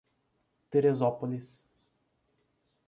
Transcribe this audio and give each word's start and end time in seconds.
Teresópolis 0.71 1.69